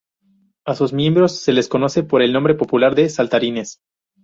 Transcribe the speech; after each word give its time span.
A 0.65 0.73
sus 0.73 0.93
miembros 0.93 1.41
se 1.41 1.53
les 1.53 1.67
conoce 1.69 2.01
por 2.01 2.23
el 2.23 2.33
nombre 2.33 2.55
popular 2.55 2.95
de 2.95 3.07
saltarines. 3.07 3.81